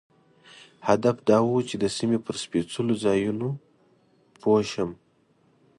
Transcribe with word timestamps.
هدف 0.87 1.15
دا 1.29 1.37
و 1.45 1.57
چې 1.69 1.75
د 1.83 1.85
سیمې 1.97 2.17
پر 2.25 2.35
سپېڅلو 2.43 2.93
ځایونو 3.03 3.49
پوه 4.41 4.61
شم. 4.71 4.89